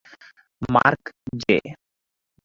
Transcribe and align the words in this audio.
Mark 0.73 1.03
J. 1.41 1.57